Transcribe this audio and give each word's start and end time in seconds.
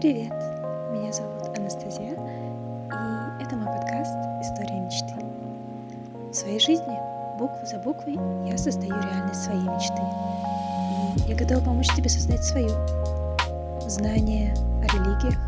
Привет! 0.00 0.32
Меня 0.92 1.12
зовут 1.12 1.54
Анастасия, 1.58 2.12
и 2.12 3.42
это 3.42 3.54
мой 3.54 3.66
подкаст 3.66 4.16
«История 4.40 4.80
мечты». 4.80 5.14
В 6.30 6.34
своей 6.34 6.58
жизни, 6.58 6.98
букву 7.38 7.66
за 7.66 7.76
буквой, 7.80 8.14
я 8.48 8.56
создаю 8.56 8.94
реальность 8.94 9.44
своей 9.44 9.60
мечты. 9.60 10.00
И 11.26 11.30
я 11.30 11.36
готова 11.36 11.62
помочь 11.62 11.94
тебе 11.94 12.08
создать 12.08 12.42
свою. 12.42 12.70
Знания 13.90 14.54
о 14.82 14.86
религиях, 14.86 15.38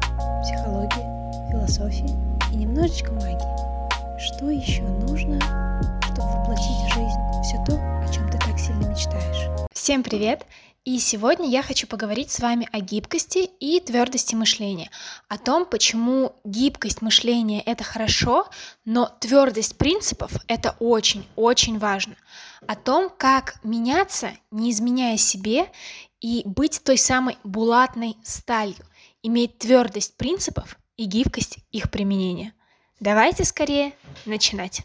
психологии, 0.42 1.50
философии 1.50 2.14
и 2.52 2.56
немножечко 2.56 3.10
магии. 3.14 4.18
Что 4.18 4.50
еще 4.50 4.82
нужно, 4.82 5.40
чтобы 6.12 6.28
воплотить 6.28 6.90
в 6.90 6.92
жизнь 6.92 7.42
все 7.42 7.56
то, 7.64 7.80
о 8.06 8.12
чем 8.12 8.28
ты 8.28 8.36
так 8.36 8.58
сильно 8.58 8.86
мечтаешь? 8.86 9.48
Всем 9.72 10.02
привет! 10.02 10.44
И 10.84 10.98
сегодня 10.98 11.48
я 11.48 11.62
хочу 11.62 11.86
поговорить 11.86 12.32
с 12.32 12.40
вами 12.40 12.68
о 12.72 12.80
гибкости 12.80 13.48
и 13.60 13.78
твердости 13.78 14.34
мышления, 14.34 14.90
о 15.28 15.38
том, 15.38 15.64
почему 15.64 16.34
гибкость 16.42 17.02
мышления 17.02 17.60
это 17.60 17.84
хорошо, 17.84 18.48
но 18.84 19.08
твердость 19.20 19.78
принципов 19.78 20.32
это 20.48 20.74
очень-очень 20.80 21.78
важно, 21.78 22.16
о 22.66 22.74
том, 22.74 23.10
как 23.16 23.62
меняться, 23.62 24.32
не 24.50 24.72
изменяя 24.72 25.16
себе, 25.16 25.70
и 26.20 26.42
быть 26.44 26.82
той 26.82 26.98
самой 26.98 27.38
булатной 27.44 28.16
сталью, 28.24 28.84
иметь 29.22 29.58
твердость 29.58 30.16
принципов 30.16 30.76
и 30.96 31.04
гибкость 31.04 31.58
их 31.70 31.92
применения. 31.92 32.54
Давайте 32.98 33.44
скорее 33.44 33.92
начинать. 34.26 34.82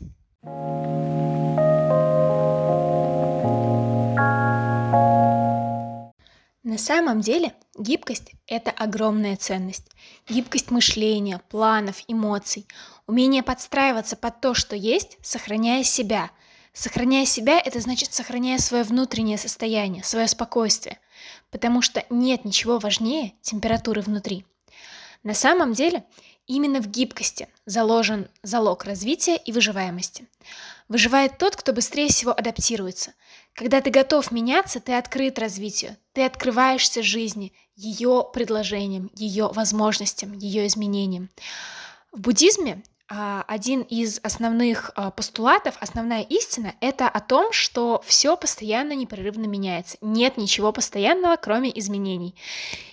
На 6.67 6.77
самом 6.77 7.21
деле 7.21 7.53
гибкость– 7.77 8.33
это 8.45 8.71
огромная 8.71 9.37
ценность. 9.37 9.89
Гибкость 10.27 10.69
мышления, 10.69 11.39
планов, 11.47 12.03
эмоций, 12.09 12.67
умение 13.05 13.41
подстраиваться 13.41 14.17
под 14.17 14.41
то, 14.41 14.53
что 14.53 14.75
есть, 14.75 15.17
сохраняя 15.21 15.85
себя. 15.85 16.29
Сохраняя 16.73 17.25
себя– 17.25 17.57
это 17.65 17.79
значит 17.79 18.11
сохраняя 18.11 18.57
свое 18.57 18.83
внутреннее 18.83 19.37
состояние, 19.37 20.03
свое 20.03 20.27
спокойствие, 20.27 20.99
потому 21.51 21.81
что 21.81 22.03
нет 22.09 22.43
ничего 22.43 22.79
важнее 22.79 23.35
температуры 23.41 24.01
внутри. 24.01 24.45
На 25.23 25.33
самом 25.33 25.71
деле 25.71 26.03
именно 26.47 26.81
в 26.81 26.87
гибкости 26.89 27.47
заложен 27.65 28.27
залог 28.43 28.83
развития 28.83 29.37
и 29.37 29.53
выживаемости. 29.53 30.27
Выживает 30.89 31.37
тот, 31.37 31.55
кто 31.55 31.71
быстрее 31.71 32.09
всего 32.09 32.31
адаптируется– 32.31 33.13
когда 33.57 33.81
ты 33.81 33.89
готов 33.89 34.31
меняться, 34.31 34.79
ты 34.79 34.93
открыт 34.93 35.39
развитию, 35.39 35.97
ты 36.13 36.23
открываешься 36.23 37.01
жизни, 37.01 37.53
ее 37.75 38.23
предложениям, 38.31 39.09
ее 39.15 39.47
возможностям, 39.47 40.31
ее 40.33 40.67
изменениям. 40.67 41.29
В 42.11 42.21
буддизме 42.21 42.83
а, 43.09 43.43
один 43.47 43.81
из 43.81 44.19
основных 44.21 44.91
а, 44.93 45.09
постулатов, 45.09 45.75
основная 45.79 46.21
истина— 46.21 46.75
это 46.81 47.09
о 47.09 47.19
том, 47.19 47.51
что 47.51 48.03
все 48.05 48.37
постоянно 48.37 48.93
непрерывно 48.93 49.47
меняется. 49.47 49.97
Нет 50.01 50.37
ничего 50.37 50.71
постоянного, 50.71 51.35
кроме 51.37 51.77
изменений. 51.79 52.35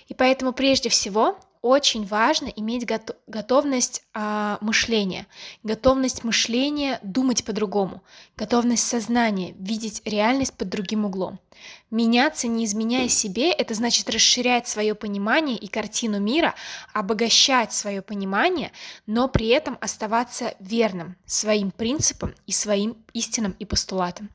И 0.07 0.15
поэтому 0.15 0.51
прежде 0.51 0.89
всего 0.89 1.37
очень 1.65 2.05
важно 2.05 2.45
иметь 2.45 2.85
гото- 2.85 3.15
готовность 3.25 4.03
а, 4.13 4.59
мышления, 4.61 5.25
готовность 5.63 6.23
мышления 6.23 6.99
думать 7.01 7.43
по-другому, 7.43 8.03
готовность 8.37 8.87
сознания 8.87 9.55
видеть 9.57 10.03
реальность 10.05 10.53
под 10.53 10.69
другим 10.69 11.05
углом. 11.05 11.39
Меняться, 11.89 12.47
не 12.47 12.65
изменяя 12.65 13.07
себе, 13.07 13.51
это 13.51 13.73
значит 13.73 14.07
расширять 14.11 14.67
свое 14.67 14.93
понимание 14.93 15.57
и 15.57 15.67
картину 15.67 16.19
мира, 16.19 16.53
обогащать 16.93 17.73
свое 17.73 18.03
понимание, 18.03 18.71
но 19.07 19.27
при 19.27 19.47
этом 19.47 19.79
оставаться 19.81 20.53
верным 20.59 21.15
своим 21.25 21.71
принципам 21.71 22.35
и 22.45 22.51
своим 22.51 22.95
истинам 23.13 23.55
и 23.57 23.65
постулатам. 23.65 24.29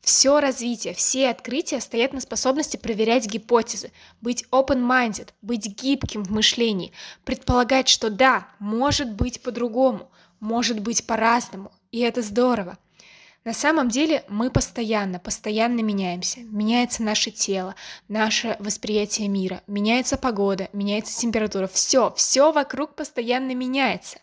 Все 0.00 0.40
развитие, 0.40 0.94
все 0.94 1.28
открытия 1.28 1.80
стоят 1.80 2.12
на 2.12 2.20
способности 2.20 2.78
проверять 2.78 3.26
гипотезы, 3.26 3.92
быть 4.20 4.44
open-minded, 4.50 5.28
быть 5.42 5.66
гибким 5.66 6.24
в 6.24 6.30
мышлении, 6.30 6.92
предполагать, 7.24 7.88
что 7.88 8.08
да, 8.08 8.48
может 8.58 9.12
быть 9.14 9.42
по-другому, 9.42 10.10
может 10.40 10.80
быть 10.80 11.06
по-разному, 11.06 11.70
и 11.92 12.00
это 12.00 12.22
здорово. 12.22 12.78
На 13.42 13.54
самом 13.54 13.88
деле 13.88 14.22
мы 14.28 14.50
постоянно, 14.50 15.18
постоянно 15.18 15.80
меняемся. 15.80 16.40
Меняется 16.40 17.02
наше 17.02 17.30
тело, 17.30 17.74
наше 18.06 18.56
восприятие 18.58 19.28
мира, 19.28 19.62
меняется 19.66 20.18
погода, 20.18 20.68
меняется 20.74 21.18
температура. 21.18 21.66
Все, 21.66 22.12
все 22.16 22.52
вокруг 22.52 22.94
постоянно 22.94 23.54
меняется. 23.54 24.18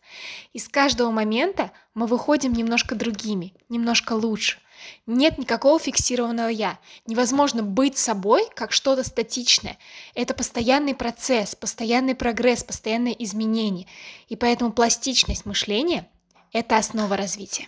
И 0.53 0.59
с 0.59 0.67
каждого 0.67 1.09
момента 1.09 1.71
мы 1.95 2.05
выходим 2.05 2.53
немножко 2.53 2.93
другими, 2.93 3.55
немножко 3.69 4.13
лучше. 4.13 4.59
Нет 5.05 5.37
никакого 5.37 5.79
фиксированного 5.79 6.49
«я». 6.49 6.79
Невозможно 7.05 7.63
быть 7.63 7.97
собой 7.97 8.47
как 8.55 8.71
что-то 8.71 9.03
статичное. 9.03 9.77
Это 10.15 10.33
постоянный 10.33 10.95
процесс, 10.95 11.55
постоянный 11.55 12.15
прогресс, 12.15 12.63
постоянное 12.63 13.13
изменение. 13.13 13.87
И 14.29 14.35
поэтому 14.35 14.71
пластичность 14.71 15.45
мышления– 15.45 16.07
это 16.51 16.77
основа 16.77 17.15
развития. 17.17 17.67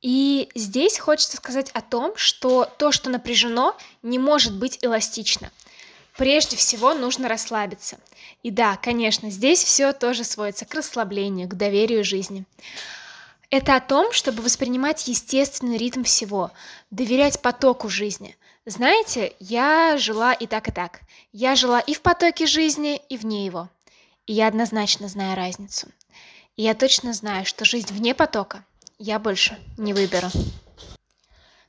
И 0.00 0.48
здесь 0.54 0.98
хочется 0.98 1.36
сказать 1.36 1.70
о 1.70 1.80
том, 1.80 2.12
что 2.16 2.64
то, 2.78 2.92
что 2.92 3.10
напряжено, 3.10 3.76
не 4.02 4.18
может 4.18 4.58
быть 4.58 4.78
эластично– 4.82 5.50
Прежде 6.18 6.56
всего 6.56 6.94
нужно 6.94 7.28
расслабиться. 7.28 7.96
И 8.42 8.50
да, 8.50 8.76
конечно, 8.76 9.30
здесь 9.30 9.62
все 9.62 9.92
тоже 9.92 10.24
сводится 10.24 10.64
к 10.64 10.74
расслаблению, 10.74 11.48
к 11.48 11.54
доверию 11.54 12.02
жизни. 12.02 12.44
Это 13.50 13.76
о 13.76 13.80
том, 13.80 14.12
чтобы 14.12 14.42
воспринимать 14.42 15.06
естественный 15.06 15.76
ритм 15.76 16.02
всего, 16.02 16.50
доверять 16.90 17.40
потоку 17.40 17.88
жизни. 17.88 18.36
Знаете, 18.66 19.32
я 19.38 19.96
жила 19.96 20.32
и 20.32 20.48
так, 20.48 20.68
и 20.68 20.72
так. 20.72 21.02
Я 21.32 21.54
жила 21.54 21.78
и 21.78 21.94
в 21.94 22.02
потоке 22.02 22.46
жизни, 22.46 23.00
и 23.08 23.16
вне 23.16 23.46
его. 23.46 23.68
И 24.26 24.32
я 24.32 24.48
однозначно 24.48 25.06
знаю 25.06 25.36
разницу. 25.36 25.86
И 26.56 26.64
я 26.64 26.74
точно 26.74 27.12
знаю, 27.12 27.46
что 27.46 27.64
жизнь 27.64 27.94
вне 27.94 28.12
потока 28.12 28.64
я 28.98 29.20
больше 29.20 29.56
не 29.76 29.94
выберу. 29.94 30.30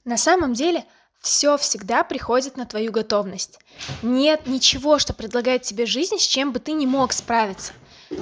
На 0.05 0.17
самом 0.17 0.53
деле– 0.55 0.85
все 1.19 1.57
всегда 1.57 2.03
приходит 2.03 2.55
на 2.55 2.65
твою 2.65 2.91
готовность. 2.91 3.59
Нет 4.01 4.47
ничего, 4.47 4.99
что 4.99 5.13
предлагает 5.13 5.63
тебе 5.63 5.85
жизнь, 5.85 6.17
с 6.17 6.25
чем 6.25 6.51
бы 6.51 6.59
ты 6.59 6.71
не 6.71 6.87
мог 6.87 7.11
справиться. 7.11 7.73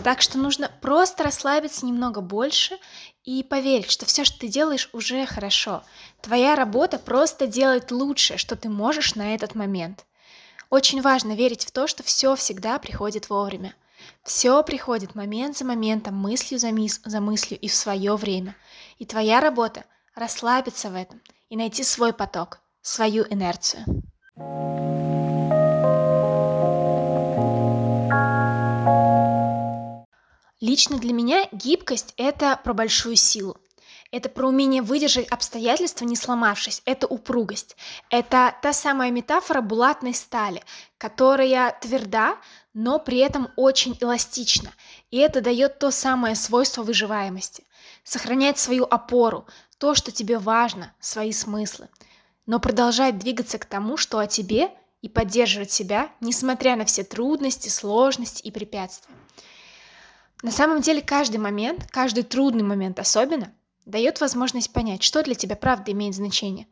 Так 0.03 0.21
что 0.21 0.37
нужно 0.37 0.71
просто 0.81 1.23
расслабиться 1.23 1.85
немного 1.85 2.21
больше 2.21 2.77
и 3.23 3.43
поверить, 3.43 3.91
что 3.91 4.05
все, 4.05 4.25
что 4.25 4.39
ты 4.39 4.47
делаешь, 4.47 4.89
уже 4.93 5.25
хорошо. 5.25 5.83
Твоя 6.21 6.55
работа 6.55 6.99
просто 6.99 7.47
делать 7.47 7.91
лучшее, 7.91 8.37
что 8.37 8.55
ты 8.55 8.67
можешь 8.67 9.15
на 9.15 9.33
этот 9.35 9.55
момент. 9.55 10.05
Очень 10.69 11.01
важно 11.01 11.33
верить 11.33 11.65
в 11.65 11.71
то, 11.71 11.87
что 11.87 12.03
все 12.03 12.35
всегда 12.35 12.79
приходит 12.79 13.29
вовремя. 13.29 13.75
Все 14.23 14.61
приходит 14.63 15.15
момент 15.15 15.57
за 15.57 15.65
моментом, 15.65 16.15
мыслью 16.15 16.59
за, 16.59 16.71
мис- 16.71 17.01
за 17.05 17.21
мыслью 17.21 17.59
и 17.59 17.67
в 17.69 17.75
свое 17.75 18.15
время. 18.15 18.55
И 18.97 19.05
твоя 19.05 19.39
работа– 19.39 19.85
расслабиться 20.15 20.89
в 20.89 20.95
этом 20.95 21.21
и 21.49 21.55
найти 21.55 21.83
свой 21.83 22.11
поток– 22.11 22.59
свою 22.87 23.25
инерцию. 23.29 23.83
Лично 30.61 30.97
для 30.97 31.13
меня 31.13 31.47
гибкость– 31.51 32.13
это 32.17 32.59
про 32.63 32.73
большую 32.73 33.17
силу. 33.17 33.57
Это 34.09 34.29
про 34.29 34.47
умение 34.47 34.81
выдержать 34.81 35.27
обстоятельства, 35.27 36.05
не 36.05 36.15
сломавшись. 36.15 36.81
Это 36.85 37.07
упругость. 37.07 37.75
Это 38.09 38.55
та 38.61 38.71
самая 38.71 39.11
метафора 39.11 39.59
булатной 39.59 40.13
стали, 40.13 40.63
которая 40.97 41.77
тверда, 41.81 42.37
но 42.73 42.99
при 42.99 43.17
этом 43.17 43.49
очень 43.57 43.97
эластична. 43.99 44.71
И 45.11 45.17
это 45.17 45.41
дает 45.41 45.77
то 45.79 45.91
самое 45.91 46.35
свойство 46.35 46.83
выживаемости. 46.83 47.65
Сохранять 48.05 48.57
свою 48.57 48.85
опору, 48.85 49.45
то, 49.77 49.93
что 49.93 50.11
тебе 50.11 50.39
важно, 50.39 50.93
свои 51.01 51.33
смыслы 51.33 51.89
но 52.47 52.59
продолжать 52.59 53.19
двигаться 53.19 53.59
к 53.59 53.65
тому, 53.65 53.97
что 53.97 54.17
о 54.17 54.25
тебе, 54.25 54.71
и 55.03 55.09
поддерживать 55.09 55.71
себя, 55.71 56.09
несмотря 56.21 56.75
на 56.75 56.83
все 56.85 57.03
трудности, 57.03 57.69
сложности 57.69 58.41
и 58.41 58.49
препятствия. 58.49 59.13
На 60.41 60.51
самом 60.51 60.81
деле 60.81 61.01
каждый 61.01 61.37
момент, 61.37 61.87
каждый 61.91 62.23
трудный 62.23 62.63
момент 62.63 62.99
особенно, 62.99 63.53
дает 63.85 64.19
возможность 64.21 64.73
понять, 64.73 65.03
что 65.03 65.23
для 65.23 65.35
тебя 65.35 65.55
правда 65.55 65.91
имеет 65.91 66.15
значение. 66.15 66.67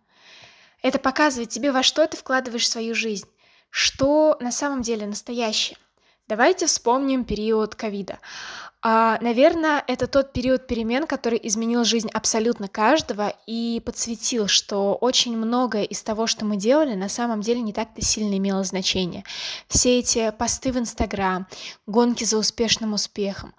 Это 0.82 0.98
показывает 0.98 1.50
тебе, 1.50 1.72
во 1.72 1.84
что 1.84 2.06
ты 2.08 2.18
вкладываешь 2.18 2.70
свою 2.70 2.96
жизнь, 2.96 3.28
что 3.70 4.38
на 4.40 4.52
самом 4.52 4.82
деле 4.82 5.06
настоящее. 5.06 5.78
Давайте 6.28 6.66
вспомним 6.66 7.26
период 7.26 7.76
ковида. 7.76 8.20
А, 8.88 9.18
наверное, 9.20 9.84
это 9.88 10.06
тот 10.06 10.32
период 10.32 10.68
перемен, 10.68 11.08
который 11.08 11.40
изменил 11.42 11.84
жизнь 11.84 12.08
абсолютно 12.14 12.68
каждого 12.68 13.34
и 13.48 13.82
подсветил, 13.84 14.48
что 14.48 14.94
очень 14.94 15.36
многое 15.36 15.86
из 15.86 16.04
того, 16.04 16.28
что 16.28 16.46
мы 16.46 16.56
делали, 16.56 16.94
на 16.94 17.10
самом 17.10 17.42
деле 17.42 17.62
не 17.62 17.74
так-то 17.74 18.04
сильно 18.04 18.38
имело 18.38 18.64
значение. 18.64 19.24
Все 19.68 19.98
эти 19.98 20.30
посты 20.30 20.72
в 20.72 20.78
Инстаграм, 20.78 21.48
гонки 21.88 22.26
за 22.26 22.38
успешным 22.38 22.94
успехом. 22.94 23.56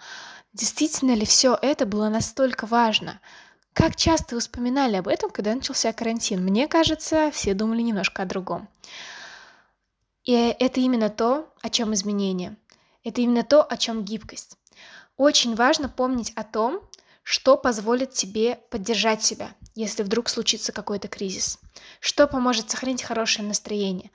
Действительно 0.53 1.13
ли 1.13 1.27
все 1.27 1.59
это 1.61 1.87
было 1.87 2.09
настолько 2.09 2.67
важно? 2.67 3.21
Как 3.73 3.97
часто 3.97 4.37
вы 4.37 4.41
вспоминали 4.41 4.95
об 4.95 5.09
этом, 5.09 5.31
когда 5.31 5.57
начался 5.57 5.93
карантин? 5.93 6.41
Мне 6.41 6.69
кажется, 6.69 7.33
все 7.33 7.53
думали 7.53 7.83
немножко 7.83 8.23
о 8.23 8.27
другом. 8.27 8.69
И 10.23 10.35
это 10.35 10.79
именно 10.79 11.11
то, 11.11 11.53
о 11.63 11.69
чем 11.69 11.95
изменение. 11.95 12.57
Это 13.03 13.23
именно 13.23 13.43
то, 13.43 13.65
о 13.65 13.77
чем 13.77 14.05
гибкость. 14.05 14.57
Очень 15.17 15.55
важно 15.55 15.89
помнить 15.89 16.33
о 16.37 16.45
том, 16.45 16.83
что 17.23 17.57
позволит 17.57 18.13
тебе 18.13 18.61
поддержать 18.71 19.23
себя, 19.23 19.51
если 19.75 20.05
вдруг 20.05 20.29
случится 20.29 20.71
какой-то 20.71 21.09
кризис. 21.09 21.59
Что 21.99 22.29
поможет 22.29 22.71
сохранить 22.71 23.03
хорошее 23.03 23.49
настроение. 23.49 24.13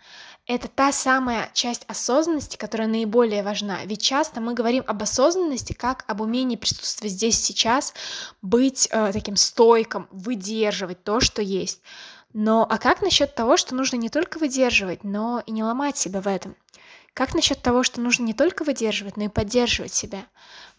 Это 0.48 0.70
та 0.70 0.92
самая 0.94 1.50
часть 1.54 1.84
осознанности, 1.90 2.56
которая 2.56 2.88
наиболее 2.88 3.44
важна. 3.44 3.84
Ведь 3.84 4.02
часто 4.02 4.40
мы 4.40 4.54
говорим 4.54 4.84
об 4.88 5.04
осознанности 5.04 5.74
как 5.74 6.06
об 6.08 6.22
умении 6.22 6.56
присутствовать 6.56 7.12
здесь 7.12 7.38
сейчас, 7.38 7.94
быть 8.42 8.88
э, 8.92 9.12
таким 9.12 9.36
стойком, 9.36 10.08
выдерживать 10.12 11.04
то, 11.04 11.20
что 11.20 11.42
есть. 11.42 11.82
Но 12.34 12.66
а 12.70 12.78
как 12.78 13.02
насчет 13.02 13.36
того, 13.36 13.58
что 13.58 13.76
нужно 13.76 13.98
не 13.98 14.10
только 14.10 14.38
выдерживать, 14.38 15.04
но 15.04 15.44
и 15.46 15.52
не 15.52 15.64
ломать 15.64 15.98
себя 15.98 16.22
в 16.22 16.28
этом? 16.28 16.56
Как 17.14 17.34
насчет 17.36 17.62
того, 17.62 17.84
что 17.84 18.00
нужно 18.00 18.24
не 18.24 18.34
только 18.34 18.64
выдерживать, 18.64 19.18
но 19.18 19.26
и 19.26 19.28
поддерживать 19.28 19.94
себя? 19.94 20.26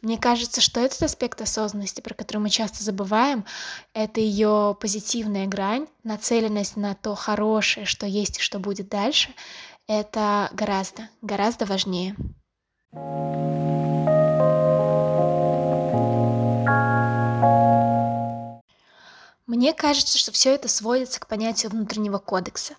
Мне 0.00 0.16
кажется, 0.16 0.62
что 0.62 0.80
этот 0.80 1.02
аспект 1.02 1.40
осознанности, 1.42 2.00
про 2.00 2.14
который 2.14 2.38
мы 2.38 2.48
часто 2.48 2.82
забываем, 2.82 3.44
это 3.92 4.20
ее 4.20 4.74
позитивная 4.80 5.46
грань, 5.46 5.86
нацеленность 6.04 6.76
на 6.76 6.94
то 6.94 7.14
хорошее, 7.14 7.84
что 7.84 8.06
есть 8.06 8.38
и 8.38 8.40
что 8.40 8.58
будет 8.58 8.88
дальше, 8.88 9.34
это 9.86 10.48
гораздо, 10.54 11.10
гораздо 11.20 11.66
важнее. 11.66 12.16
Мне 19.46 19.74
кажется, 19.74 20.16
что 20.16 20.32
все 20.32 20.54
это 20.54 20.68
сводится 20.68 21.20
к 21.20 21.26
понятию 21.26 21.70
внутреннего 21.70 22.16
кодекса. 22.16 22.76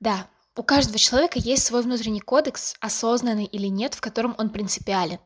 Да, 0.00 0.26
у 0.56 0.62
каждого 0.62 0.98
человека 0.98 1.38
есть 1.40 1.64
свой 1.64 1.82
внутренний 1.82 2.20
кодекс, 2.20 2.76
осознанный 2.78 3.44
или 3.44 3.66
нет, 3.66 3.94
в 3.94 4.00
котором 4.00 4.36
он 4.38 4.50
принципиален. 4.50 5.18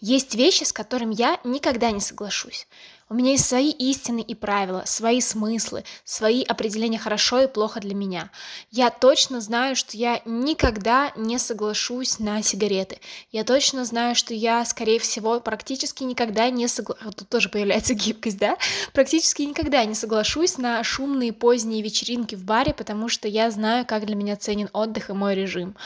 Есть 0.00 0.36
вещи, 0.36 0.62
с 0.62 0.72
которыми 0.72 1.14
я 1.14 1.40
никогда 1.42 1.90
не 1.90 2.00
соглашусь. 2.00 2.68
У 3.08 3.14
меня 3.14 3.32
есть 3.32 3.46
свои 3.46 3.70
истины 3.70 4.18
и 4.18 4.34
правила, 4.34 4.82
свои 4.84 5.20
смыслы, 5.20 5.84
свои 6.04 6.42
определения 6.42 6.98
хорошо 6.98 7.42
и 7.42 7.46
плохо 7.46 7.78
для 7.78 7.94
меня. 7.94 8.30
Я 8.72 8.90
точно 8.90 9.40
знаю, 9.40 9.76
что 9.76 9.96
я 9.96 10.20
никогда 10.24 11.12
не 11.14 11.38
соглашусь 11.38 12.18
на 12.18 12.42
сигареты. 12.42 12.98
Я 13.30 13.44
точно 13.44 13.84
знаю, 13.84 14.16
что 14.16 14.34
я, 14.34 14.64
скорее 14.64 14.98
всего, 14.98 15.38
практически 15.38 16.02
никогда 16.02 16.50
не 16.50 16.66
соглашусь... 16.66 17.14
Тут 17.14 17.28
тоже 17.28 17.48
появляется 17.48 17.94
гибкость, 17.94 18.38
да? 18.38 18.56
Практически 18.92 19.42
никогда 19.42 19.84
не 19.84 19.94
соглашусь 19.94 20.58
на 20.58 20.82
шумные 20.82 21.32
поздние 21.32 21.82
вечеринки 21.82 22.34
в 22.34 22.44
баре, 22.44 22.74
потому 22.74 23.08
что 23.08 23.28
я 23.28 23.52
знаю, 23.52 23.86
как 23.86 24.04
для 24.04 24.16
меня 24.16 24.34
ценен 24.34 24.68
отдых 24.72 25.10
и 25.10 25.12
мой 25.12 25.36
режим. 25.36 25.76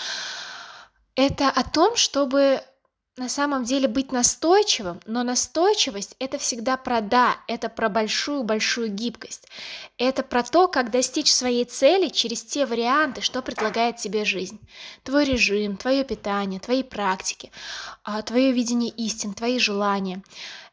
Это 1.17 1.51
о 1.51 1.65
том, 1.65 1.97
чтобы 1.97 2.63
на 3.17 3.29
самом 3.29 3.65
деле 3.65 3.89
быть 3.89 4.13
настойчивым, 4.13 5.01
но 5.05 5.23
настойчивость 5.23 6.17
это 6.19 6.39
всегда 6.39 6.77
про 6.77 7.01
да, 7.01 7.37
это 7.49 7.69
про 7.69 7.89
большую-большую 7.89 8.89
гибкость. 8.89 9.47
Это 9.99 10.23
про 10.23 10.43
то, 10.43 10.69
как 10.69 10.91
достичь 10.91 11.33
своей 11.33 11.65
цели 11.65 12.09
через 12.09 12.43
те 12.43 12.67
варианты, 12.67 13.21
что 13.21 13.43
предлагает 13.43 13.97
тебе 13.97 14.25
жизнь. 14.25 14.61
Твой 15.03 15.25
режим, 15.25 15.77
твое 15.77 16.05
питание, 16.05 16.61
твои 16.61 16.83
практики, 16.83 17.51
а, 18.05 18.23
твое 18.23 18.53
видение 18.53 18.91
истин, 18.91 19.35
твои 19.35 19.59
желания. 19.59 20.23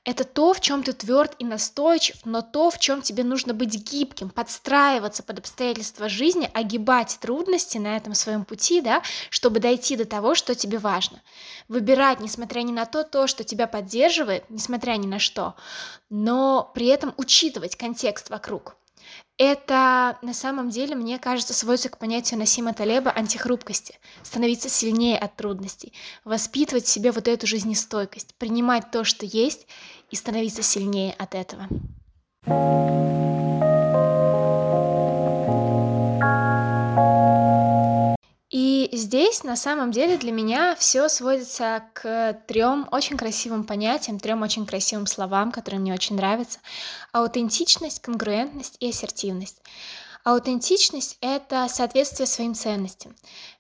Это 0.08 0.24
то, 0.24 0.54
в 0.54 0.62
чем 0.62 0.84
ты 0.84 0.94
тверд 0.94 1.36
и 1.38 1.44
настойчив, 1.44 2.16
но 2.24 2.42
то, 2.42 2.70
в 2.70 2.80
чем 2.80 3.02
тебе 3.02 3.26
нужно 3.26 3.54
быть 3.54 3.76
гибким, 3.76 4.30
подстраиваться 4.30 5.22
под 5.22 5.40
обстоятельства 5.40 6.08
жизни, 6.08 6.50
огибать 6.54 7.18
трудности 7.20 7.78
на 7.78 7.98
этом 7.98 8.14
своем 8.14 8.46
пути, 8.46 8.80
да, 8.80 9.04
чтобы 9.30 9.60
дойти 9.60 9.98
до 9.98 10.06
того, 10.06 10.34
что 10.34 10.56
тебе 10.56 10.78
важно. 10.78 11.22
Выбирать, 11.68 12.22
несмотря 12.22 12.62
ни 12.62 12.72
на 12.72 12.86
то, 12.86 13.04
то, 13.04 13.28
что 13.28 13.44
тебя 13.44 13.68
поддерживает, 13.68 14.50
несмотря 14.50 14.94
ни 14.94 15.08
на 15.08 15.20
что, 15.20 15.56
но 16.10 16.72
при 16.74 16.88
этом 16.88 17.14
учитывать 17.18 17.76
контекст 17.76 18.30
вокруг. 18.30 18.78
Это 19.38 20.18
на 20.24 20.34
самом 20.34 20.70
деле, 20.70 20.96
мне 20.96 21.20
кажется, 21.20 21.54
сводится 21.54 21.90
к 21.90 22.00
понятию 22.00 22.40
Насима 22.40 22.74
Талеба 22.74 23.12
антихрупкости, 23.12 24.00
становиться 24.24 24.68
сильнее 24.68 25.18
от 25.18 25.36
трудностей, 25.36 25.94
воспитывать 26.24 26.86
в 26.86 26.90
себе 26.90 27.12
вот 27.12 27.28
эту 27.28 27.46
жизнестойкость, 27.46 28.34
принимать 28.36 28.90
то, 28.90 29.04
что 29.04 29.28
есть, 29.28 29.68
и 30.10 30.16
становиться 30.16 30.64
сильнее 30.64 31.14
от 31.20 31.36
этого. 31.36 31.68
И 38.50 38.90
здесь 38.94 39.44
на 39.44 39.58
самом 39.58 39.92
деле 39.92 40.18
для 40.18 40.32
меня 40.32 40.74
все 40.76 41.10
сводится 41.10 41.84
к 41.94 42.40
трем 42.48 42.88
очень 42.92 43.18
красивым 43.18 43.66
понятиям, 43.66 44.20
трем 44.20 44.42
очень 44.42 44.66
красивым 44.66 45.06
словам, 45.06 45.52
которые 45.52 45.82
мне 45.82 45.94
очень 45.94 46.16
нравятся. 46.16 46.60
Аутентичность, 47.12 48.02
конгруентность 48.02 48.78
и 48.80 48.90
ассертивность. 48.90 49.62
Аутентичность— 50.28 51.18
это 51.22 51.70
соответствие 51.70 52.28
своим 52.28 52.54
ценностям. 52.54 53.16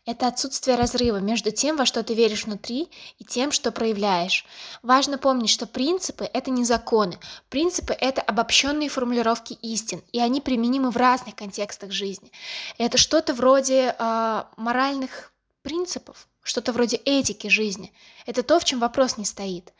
Это 0.05 0.27
отсутствие 0.27 0.75
разрыва 0.75 1.15
между 1.15 1.49
тем, 1.49 1.77
во 1.77 1.85
что 1.85 2.03
ты 2.03 2.13
веришь 2.13 2.43
внутри, 2.43 2.89
и 3.19 3.23
тем, 3.23 3.53
что 3.53 3.71
проявляешь. 3.71 4.45
Важно 4.83 5.17
помнить, 5.17 5.49
что 5.49 5.65
принципы— 5.65 6.29
это 6.33 6.51
не 6.51 6.65
законы. 6.65 7.19
Принципы— 7.47 7.93
это 8.01 8.21
обобщенные 8.21 8.89
формулировки 8.89 9.53
истин, 9.61 10.03
и 10.11 10.19
они 10.19 10.41
применимы 10.41 10.91
в 10.91 10.97
разных 10.97 11.37
контекстах 11.37 11.93
жизни. 11.93 12.33
Это 12.77 12.97
что-то 12.97 13.33
вроде 13.33 13.95
э, 13.97 14.43
моральных 14.57 15.31
принципов, 15.61 16.27
что-то 16.41 16.73
вроде 16.73 16.97
этики 16.97 17.47
жизни. 17.47 17.93
Это 18.25 18.43
то, 18.43 18.59
в 18.59 18.65
чем 18.65 18.81
вопрос 18.81 19.17
не 19.17 19.23
стоит. 19.23 19.71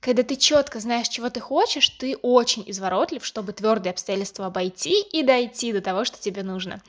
Когда 0.00 0.22
ты 0.22 0.36
четко 0.36 0.78
знаешь, 0.78 1.08
чего 1.08 1.30
ты 1.30 1.40
хочешь, 1.40 1.88
ты 1.88 2.16
очень 2.16 2.62
изворотлив, 2.66 3.24
чтобы 3.24 3.52
твердые 3.52 3.90
обстоятельства 3.90 4.46
обойти 4.46 5.00
и 5.00 5.22
дойти 5.22 5.72
до 5.72 5.80
того, 5.80 6.04
что 6.04 6.18
тебе 6.18 6.42
нужно. 6.42 6.80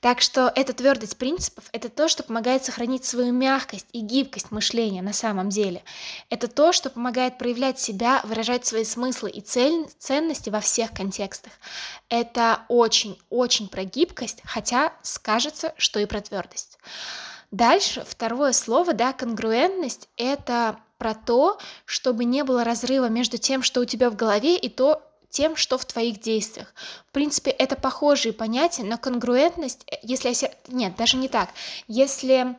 Так 0.00 0.20
что 0.20 0.52
эта 0.54 0.72
твердость 0.72 1.16
принципов— 1.16 1.64
это 1.72 1.88
то, 1.88 2.08
что 2.08 2.22
помогает 2.22 2.64
сохранить 2.64 3.04
свою 3.04 3.32
мягкость 3.32 3.86
и 3.92 4.00
гибкость 4.00 4.50
мышления 4.50 5.02
на 5.02 5.12
самом 5.12 5.48
деле. 5.48 5.82
Это 6.30 6.46
то, 6.46 6.72
что 6.72 6.90
помогает 6.90 7.38
проявлять 7.38 7.80
себя, 7.80 8.20
выражать 8.24 8.66
свои 8.66 8.84
смыслы 8.84 9.30
и 9.30 9.40
цель, 9.40 9.86
ценности 9.98 10.50
во 10.50 10.60
всех 10.60 10.92
контекстах. 10.92 11.52
Это 12.08 12.62
очень-очень 12.68 13.68
про 13.68 13.84
гибкость, 13.84 14.40
хотя 14.44 14.92
скажется, 15.02 15.74
что 15.76 15.98
и 16.00 16.06
про 16.06 16.20
твердость. 16.20 16.78
Дальше 17.50 18.02
второе 18.08 18.52
слово, 18.52 18.94
да, 18.94 19.12
конгруентность— 19.12 20.08
это 20.16 20.78
про 21.02 21.14
то, 21.14 21.58
чтобы 21.84 22.24
не 22.24 22.44
было 22.44 22.62
разрыва 22.62 23.08
между 23.08 23.36
тем, 23.36 23.64
что 23.64 23.80
у 23.80 23.84
тебя 23.84 24.08
в 24.08 24.14
голове, 24.14 24.56
и 24.56 24.68
то, 24.68 25.02
тем, 25.30 25.56
что 25.56 25.76
в 25.76 25.84
твоих 25.84 26.20
действиях. 26.20 26.72
В 27.08 27.12
принципе, 27.12 27.50
это 27.50 27.74
похожие 27.74 28.32
понятия, 28.32 28.84
но 28.84 28.98
конгруентность, 28.98 29.84
э, 29.90 29.96
если... 30.04 30.32
Нет, 30.68 30.94
даже 30.96 31.16
не 31.16 31.28
так. 31.28 31.48
Если 31.88 32.56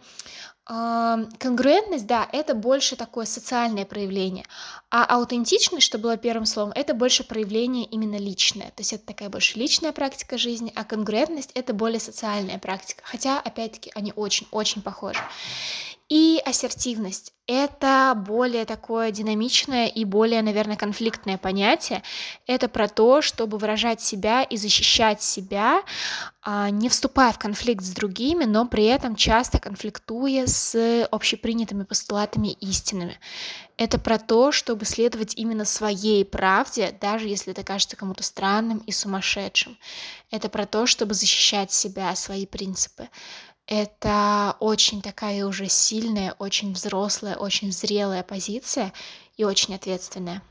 конгруентность, 0.66 2.08
да, 2.08 2.28
это 2.32 2.54
больше 2.54 2.96
такое 2.96 3.26
социальное 3.26 3.84
проявление, 3.84 4.46
а 4.90 5.04
аутентичность, 5.04 5.86
что 5.86 5.98
было 5.98 6.16
первым 6.16 6.46
словом, 6.46 6.72
это 6.74 6.94
больше 6.94 7.26
проявление 7.26 7.84
именно 7.84 8.16
личное, 8.16 8.68
то 8.68 8.80
есть 8.80 8.94
это 8.94 9.06
такая 9.06 9.30
больше 9.30 9.60
личная 9.60 9.92
практика 9.92 10.38
жизни, 10.38 10.72
а 10.74 10.86
конгруентность 10.86 11.52
это 11.54 11.74
более 11.74 12.00
социальная 12.00 12.60
практика, 12.60 13.02
хотя, 13.04 13.42
опять-таки, 13.42 13.92
они 13.94 14.14
очень-очень 14.16 14.82
похожи. 14.82 15.20
И 16.10 16.42
ассертивность— 16.46 17.34
это 17.48 18.14
более 18.16 18.66
такое 18.66 19.12
динамичное 19.12 19.88
и 19.88 20.04
более, 20.04 20.42
наверное, 20.42 20.76
конфликтное 20.76 21.38
понятие. 21.38 22.04
Это 22.46 22.68
про 22.68 22.90
то, 22.90 23.22
чтобы 23.22 23.58
выражать 23.58 24.02
себя 24.02 24.44
и 24.44 24.58
защищать 24.58 25.22
себя, 25.22 25.82
а, 26.42 26.70
не 26.70 26.90
вступая 26.90 27.32
в 27.32 27.40
конфликт 27.40 27.84
с 27.84 27.92
другими, 27.92 28.44
но 28.44 28.68
при 28.68 28.86
этом 28.86 29.16
часто 29.16 29.60
конфликтуя 29.60 30.46
с 30.46 31.08
общепринятыми 31.10 31.84
постулатами 31.84 32.50
и 32.50 32.70
истинами. 32.70 33.18
Это 33.78 33.98
про 33.98 34.20
то, 34.20 34.52
чтобы 34.52 34.86
следовать 34.86 35.36
именно 35.36 35.66
своей 35.66 36.26
правде, 36.26 36.96
даже 37.00 37.28
если 37.28 37.54
это 37.54 37.64
кажется 37.64 37.96
кому-то 37.96 38.24
странным 38.24 38.80
и 38.80 38.92
сумасшедшим. 38.92 39.78
Это 40.32 40.50
про 40.50 40.66
то, 40.66 40.86
чтобы 40.86 41.14
защищать 41.14 41.72
себя, 41.72 42.14
свои 42.16 42.46
принципы. 42.46 43.10
Это 43.68 44.58
очень 44.60 45.02
такая 45.02 45.46
уже 45.46 45.70
сильная, 45.70 46.36
очень 46.38 46.74
взрослая, 46.74 47.36
очень 47.36 47.72
зрелая 47.72 48.22
позиция 48.22 48.92
и 49.38 49.46
очень 49.46 49.74
ответственная. 49.74 50.42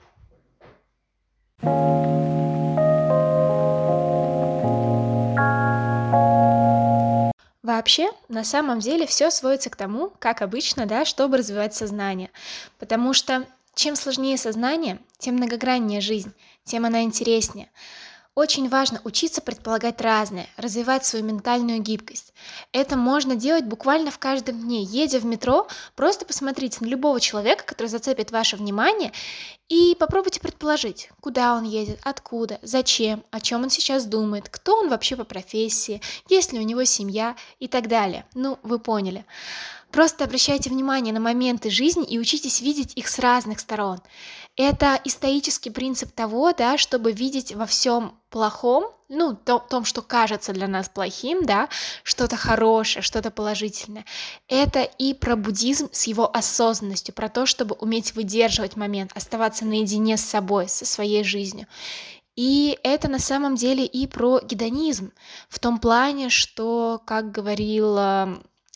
Вообще, 7.63 8.11
на 8.29 8.45
самом 8.45 8.81
деле, 8.81 9.07
все 9.07 9.31
сводится 9.31 9.71
к 9.71 9.77
тому, 9.77 10.11
как 10.19 10.43
обычно, 10.43 10.87
да, 10.87 11.05
чтобы 11.05 11.37
развивать 11.37 11.75
сознание. 11.75 12.31
Потому 12.79 13.13
что 13.13 13.47
чем 13.75 13.95
сложнее 13.95 14.37
сознание, 14.37 14.99
тем 15.19 15.37
многограннее 15.37 16.01
жизнь, 16.01 16.33
тем 16.65 16.85
она 16.85 17.03
интереснее. 17.03 17.71
Очень 18.35 18.71
важно 18.71 18.99
учиться 19.05 19.43
предполагать 19.43 20.01
разное, 20.01 20.47
развивать 20.57 21.05
свою 21.05 21.23
ментальную 21.23 21.81
гибкость. 21.81 22.33
Это 22.73 22.97
можно 22.97 23.37
делать 23.37 23.67
буквально 23.67 24.11
в 24.11 24.19
каждом 24.19 24.59
дне. 24.59 24.83
Едя 24.85 25.19
в 25.19 25.27
метро, 25.27 25.69
просто 25.97 26.25
посмотрите 26.25 26.79
на 26.81 26.87
любого 26.87 27.21
человека, 27.21 27.65
который 27.67 27.89
зацепит 27.89 28.31
ваше 28.31 28.57
внимание, 28.57 29.13
и 29.69 29.95
попробуйте 30.01 30.41
предположить, 30.41 31.11
куда 31.21 31.55
он 31.55 31.65
едет, 31.65 32.01
откуда, 32.05 32.59
зачем, 32.63 33.23
о 33.31 33.41
чем 33.41 33.65
он 33.65 33.71
сейчас 33.71 34.07
думает, 34.07 34.49
кто 34.49 34.79
он 34.79 34.89
вообще 34.89 35.15
по 35.15 35.25
профессии, 35.25 36.01
есть 36.31 36.55
ли 36.55 36.59
у 36.59 36.63
него 36.63 36.85
семья 36.85 37.37
и 37.59 37.69
так 37.69 37.87
далее. 37.87 38.25
Ну, 38.33 38.59
вы 38.63 38.79
поняли. 38.79 39.27
Просто 39.93 40.25
обращайте 40.25 40.71
внимание 40.71 41.13
на 41.13 41.21
моменты 41.21 41.69
жизни 41.69 42.05
и 42.05 42.19
учитесь 42.19 42.63
видеть 42.63 42.93
их 42.97 43.09
с 43.09 43.19
разных 43.19 43.61
сторон. 43.61 44.01
Это 44.57 44.99
и 45.05 45.11
стоический 45.11 45.71
принцип 45.71 46.13
того, 46.13 46.53
да, 46.55 46.79
чтобы 46.79 47.13
видеть 47.13 47.55
во 47.55 47.67
всем 47.67 48.19
плохом, 48.31 48.87
ну, 49.11 49.37
то, 49.37 49.59
том, 49.59 49.85
что 49.85 50.01
кажется 50.01 50.55
для 50.55 50.67
нас 50.67 50.89
плохим, 50.89 51.45
да, 51.45 51.69
что-то 52.05 52.37
хорошее, 52.37 53.03
что-то 53.03 53.31
положительное. 53.31 54.07
Это 54.49 54.83
и 54.83 55.13
про 55.13 55.37
буддизм 55.37 55.91
с 55.93 56.07
его 56.07 56.35
осознанностью, 56.35 57.15
про 57.15 57.29
то, 57.29 57.45
чтобы 57.45 57.77
уметь 57.79 58.15
выдерживать 58.15 58.77
момент, 58.77 59.13
оставаться 59.15 59.67
наедине 59.67 60.17
с 60.17 60.23
собой, 60.23 60.71
со 60.71 60.87
своей 60.87 61.23
жизнью. 61.23 61.67
И 62.35 62.79
это 62.83 63.09
на 63.09 63.19
самом 63.19 63.57
деле 63.57 63.85
и 63.85 64.07
про 64.07 64.41
гедонизм, 64.41 65.13
в 65.51 65.59
том 65.59 65.79
плане, 65.79 66.31
что, 66.31 67.03
как 67.05 67.31
говорил 67.31 67.99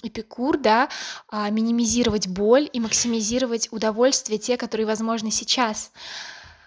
Эпикур, 0.02 0.58
да, 0.58 0.90
а, 1.28 1.48
минимизировать 1.48 2.28
боль 2.28 2.68
и 2.70 2.80
максимизировать 2.80 3.68
удовольствие, 3.72 4.38
те, 4.38 4.58
которые 4.58 4.86
возможны 4.86 5.30
сейчас. 5.30 5.90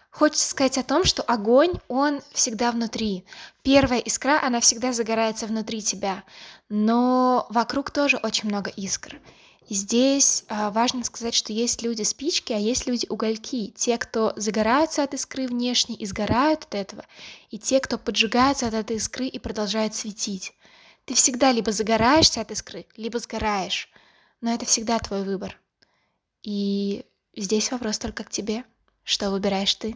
Хочется 0.09 0.49
сказать 0.49 0.77
о 0.79 0.83
том, 0.83 1.03
что 1.03 1.21
огонь, 1.21 1.73
он 1.87 2.21
всегда 2.33 2.71
внутри. 2.71 3.23
Первая 3.61 3.99
искра, 3.99 4.41
она 4.43 4.59
всегда 4.59 4.93
загорается 4.93 5.45
внутри 5.45 5.81
тебя, 5.83 6.23
но 6.69 7.45
вокруг 7.49 7.91
тоже 7.91 8.17
очень 8.17 8.49
много 8.49 8.71
искр. 8.71 9.19
И 9.67 9.75
здесь 9.75 10.45
а, 10.47 10.71
важно 10.71 11.03
сказать, 11.03 11.35
что 11.35 11.53
есть 11.53 11.83
люди 11.83 12.01
спички, 12.01 12.51
а 12.53 12.57
есть 12.57 12.87
люди 12.87 13.05
угольки. 13.07 13.67
Те, 13.75 13.99
кто 13.99 14.33
загораются 14.35 15.03
от 15.03 15.13
искры 15.13 15.45
внешне 15.45 15.93
и 15.93 16.07
сгорают 16.07 16.63
от 16.63 16.73
этого, 16.73 17.05
и 17.51 17.59
те, 17.59 17.79
кто 17.79 17.99
поджигаются 17.99 18.65
от 18.65 18.73
этой 18.73 18.97
искры 18.97 19.27
и 19.27 19.37
продолжают 19.37 19.93
светить. 19.93 20.53
Ты 21.09 21.15
всегда 21.15 21.51
либо 21.51 21.71
загораешься 21.71 22.39
от 22.39 22.51
искры, 22.51 22.85
либо 22.95 23.17
сгораешь. 23.17 23.89
Но 24.41 24.53
это 24.53 24.65
всегда 24.65 24.99
твой 24.99 25.23
выбор. 25.23 25.59
И 26.43 27.03
здесь 27.35 27.71
вопрос 27.71 27.97
только 27.97 28.23
к 28.23 28.29
тебе. 28.29 28.63
Что 29.03 29.31
выбираешь 29.31 29.73
ты? 29.73 29.95